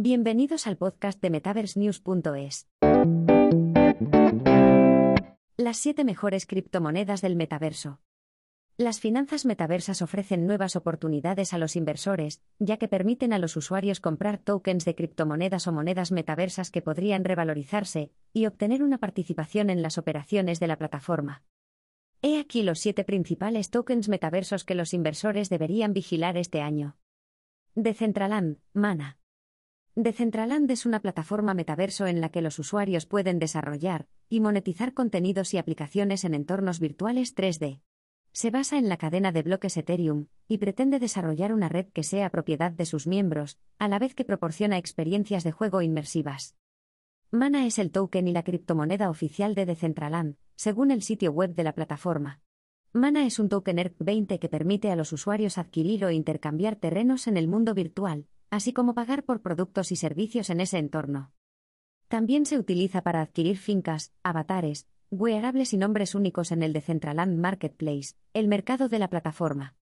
[0.00, 2.68] Bienvenidos al podcast de MetaverseNews.es.
[5.56, 7.98] Las 7 mejores criptomonedas del metaverso.
[8.76, 13.98] Las finanzas metaversas ofrecen nuevas oportunidades a los inversores, ya que permiten a los usuarios
[13.98, 19.82] comprar tokens de criptomonedas o monedas metaversas que podrían revalorizarse y obtener una participación en
[19.82, 21.42] las operaciones de la plataforma.
[22.22, 26.96] He aquí los siete principales tokens metaversos que los inversores deberían vigilar este año.
[27.74, 29.17] Decentraland, Mana.
[30.00, 35.52] Decentraland es una plataforma metaverso en la que los usuarios pueden desarrollar y monetizar contenidos
[35.54, 37.80] y aplicaciones en entornos virtuales 3D.
[38.30, 42.30] Se basa en la cadena de bloques Ethereum y pretende desarrollar una red que sea
[42.30, 46.54] propiedad de sus miembros, a la vez que proporciona experiencias de juego inmersivas.
[47.32, 51.64] Mana es el token y la criptomoneda oficial de Decentraland, según el sitio web de
[51.64, 52.40] la plataforma.
[52.92, 57.36] Mana es un token ERC20 que permite a los usuarios adquirir o intercambiar terrenos en
[57.36, 61.32] el mundo virtual, así como pagar por productos y servicios en ese entorno.
[62.08, 68.14] También se utiliza para adquirir fincas, avatares, wearables y nombres únicos en el Decentraland Marketplace,
[68.32, 69.74] el mercado de la plataforma.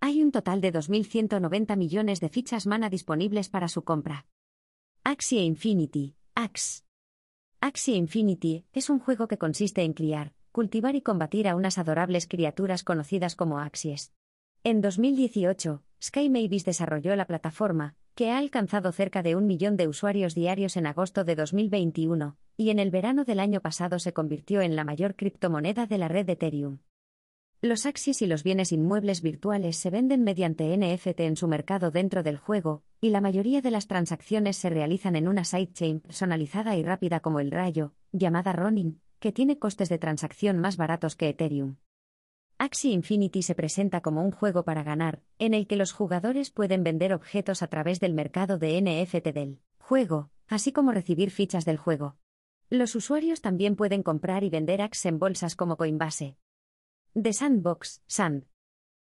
[0.00, 4.26] Hay un total de 2.190 millones de fichas mana disponibles para su compra.
[5.04, 6.84] Axie Infinity, AX.
[7.60, 12.26] Axie Infinity es un juego que consiste en criar, cultivar y combatir a unas adorables
[12.26, 14.12] criaturas conocidas como Axies.
[14.64, 19.88] En 2018, Sky Mavis desarrolló la plataforma, que ha alcanzado cerca de un millón de
[19.88, 24.60] usuarios diarios en agosto de 2021, y en el verano del año pasado se convirtió
[24.60, 26.78] en la mayor criptomoneda de la red Ethereum.
[27.62, 32.22] Los Axis y los bienes inmuebles virtuales se venden mediante NFT en su mercado dentro
[32.22, 36.82] del juego, y la mayoría de las transacciones se realizan en una sidechain personalizada y
[36.82, 41.76] rápida como el Rayo, llamada Ronin, que tiene costes de transacción más baratos que Ethereum.
[42.62, 46.84] Axie Infinity se presenta como un juego para ganar, en el que los jugadores pueden
[46.84, 51.78] vender objetos a través del mercado de NFT del juego, así como recibir fichas del
[51.78, 52.18] juego.
[52.68, 56.36] Los usuarios también pueden comprar y vender Axe en bolsas como Coinbase.
[57.14, 58.44] The Sandbox, Sand.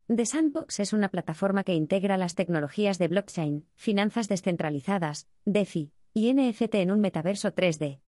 [0.06, 6.32] The Sandbox es una plataforma que integra las tecnologías de blockchain, finanzas descentralizadas, DeFi y
[6.32, 8.02] NFT en un metaverso 3D.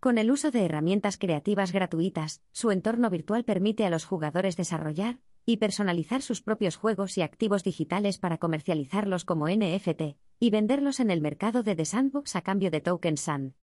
[0.00, 5.18] Con el uso de herramientas creativas gratuitas, su entorno virtual permite a los jugadores desarrollar
[5.44, 11.10] y personalizar sus propios juegos y activos digitales para comercializarlos como NFT y venderlos en
[11.10, 13.56] el mercado de The Sandbox a cambio de tokens SAN.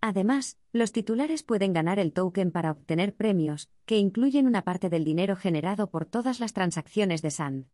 [0.00, 5.04] Además, los titulares pueden ganar el token para obtener premios, que incluyen una parte del
[5.04, 7.68] dinero generado por todas las transacciones de SAN.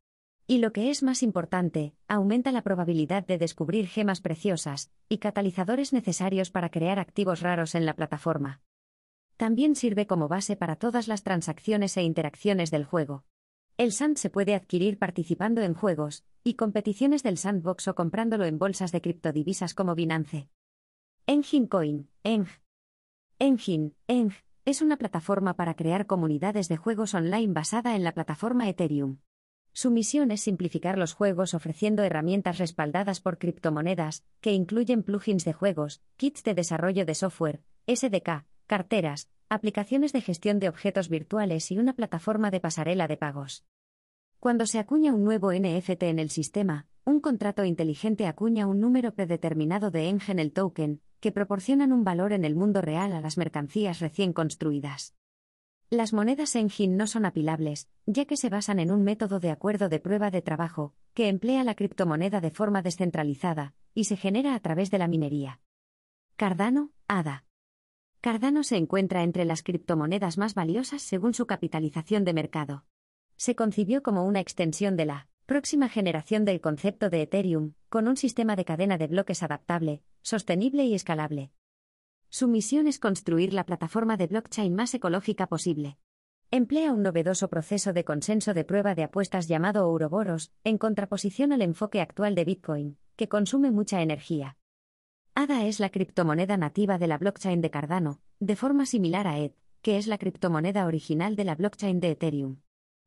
[0.47, 5.95] Y lo que es más importante, aumenta la probabilidad de descubrir gemas preciosas y catalizadores
[5.95, 8.61] necesarios para crear activos raros en la plataforma.
[9.39, 13.25] También sirve como base para todas las transacciones e interacciones del juego.
[13.79, 18.59] El SAND se puede adquirir participando en juegos y competiciones del sandbox o comprándolo en
[18.59, 20.51] bolsas de criptodivisas como Binance.
[21.27, 22.49] Engine Coin, ENG.
[23.39, 24.35] Engine, ENG,
[24.67, 29.19] es una plataforma para crear comunidades de juegos online basada en la plataforma Ethereum.
[29.77, 35.53] Su misión es simplificar los juegos ofreciendo herramientas respaldadas por criptomonedas, que incluyen plugins de
[35.53, 41.79] juegos, kits de desarrollo de software, SDK, carteras, aplicaciones de gestión de objetos virtuales y
[41.79, 43.65] una plataforma de pasarela de pagos.
[44.39, 49.13] Cuando se acuña un nuevo NFT en el sistema, un contrato inteligente acuña un número
[49.13, 53.37] predeterminado de en el token, que proporcionan un valor en el mundo real a las
[53.37, 55.17] mercancías recién construidas.
[55.95, 59.89] Las monedas Engine no son apilables, ya que se basan en un método de acuerdo
[59.89, 64.61] de prueba de trabajo, que emplea la criptomoneda de forma descentralizada, y se genera a
[64.61, 65.61] través de la minería.
[66.35, 67.45] Cardano, ADA.
[68.21, 72.85] Cardano se encuentra entre las criptomonedas más valiosas según su capitalización de mercado.
[73.37, 78.17] Se concibió como una extensión de la próxima generación del concepto de Ethereum, con un
[78.17, 81.53] sistema de cadena de bloques adaptable, sostenible y escalable.
[82.37, 85.99] Su misión es construir la plataforma de blockchain más ecológica posible.
[86.51, 91.63] Emplea un novedoso proceso de consenso de prueba de apuestas llamado Ouroboros, en contraposición al
[91.63, 94.57] enfoque actual de Bitcoin, que consume mucha energía.
[95.37, 99.55] ADA es la criptomoneda nativa de la blockchain de Cardano, de forma similar a ETH,
[99.81, 102.57] que es la criptomoneda original de la blockchain de Ethereum.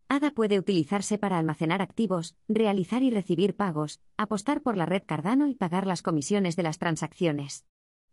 [0.07, 5.47] ADA puede utilizarse para almacenar activos, realizar y recibir pagos, apostar por la red Cardano
[5.47, 7.65] y pagar las comisiones de las transacciones.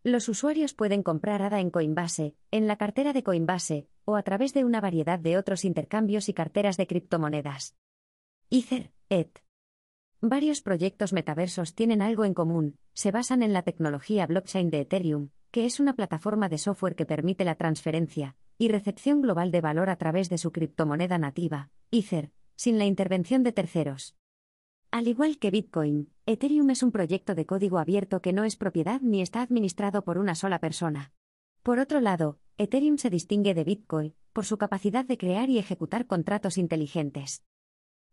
[0.07, 4.53] Los usuarios pueden comprar ADA en Coinbase, en la cartera de Coinbase, o a través
[4.53, 7.75] de una variedad de otros intercambios y carteras de criptomonedas.
[8.51, 9.39] Ether, ETH.
[10.21, 15.31] Varios proyectos metaversos tienen algo en común, se basan en la tecnología blockchain de Ethereum,
[15.51, 19.89] que es una plataforma de software que permite la transferencia y recepción global de valor
[19.89, 24.15] a través de su criptomoneda nativa, Ether, sin la intervención de terceros.
[24.95, 29.01] Al igual que Bitcoin, Ethereum es un proyecto de código abierto que no es propiedad
[29.01, 31.13] ni está administrado por una sola persona.
[31.65, 36.07] Por otro lado, Ethereum se distingue de Bitcoin por su capacidad de crear y ejecutar
[36.07, 37.43] contratos inteligentes.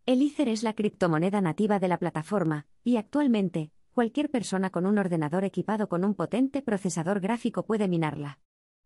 [0.08, 4.98] El Ether es la criptomoneda nativa de la plataforma, y actualmente, cualquier persona con un
[4.98, 8.40] ordenador equipado con un potente procesador gráfico puede minarla.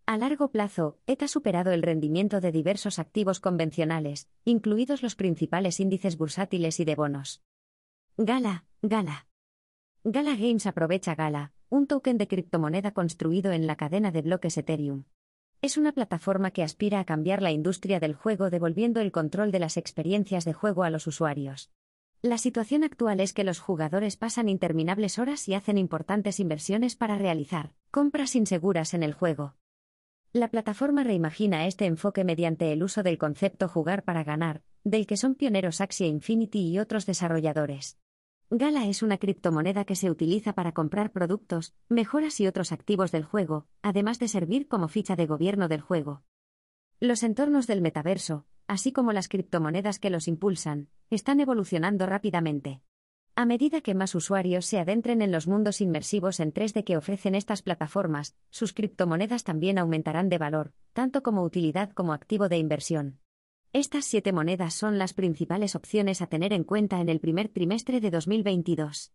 [0.06, 5.80] A largo plazo, ETH ha superado el rendimiento de diversos activos convencionales, incluidos los principales
[5.80, 7.42] índices bursátiles y de bonos.
[8.18, 9.28] Gala, Gala.
[10.06, 15.04] Gala Games aprovecha Gala, un token de criptomoneda construido en la cadena de bloques Ethereum.
[15.62, 19.60] Es una plataforma que aspira a cambiar la industria del juego devolviendo el control de
[19.60, 21.72] las experiencias de juego a los usuarios.
[22.22, 27.18] La situación actual es que los jugadores pasan interminables horas y hacen importantes inversiones para
[27.18, 29.56] realizar compras inseguras en el juego.
[30.32, 35.18] La plataforma reimagina este enfoque mediante el uso del concepto jugar para ganar, del que
[35.18, 37.98] son pioneros Axie Infinity y otros desarrolladores.
[38.51, 43.24] Gala es una criptomoneda que se utiliza para comprar productos, mejoras y otros activos del
[43.24, 46.21] juego, además de servir como ficha de gobierno del juego.
[47.00, 52.81] Los entornos del metaverso, así como las criptomonedas que los impulsan, están evolucionando rápidamente.
[53.36, 57.33] A medida que más usuarios se adentren en los mundos inmersivos en 3D que ofrecen
[57.33, 63.19] estas plataformas, sus criptomonedas también aumentarán de valor, tanto como utilidad como activo de inversión.
[63.75, 68.00] Estas siete monedas son las principales opciones a tener en cuenta en el primer trimestre
[68.00, 69.12] de 2022.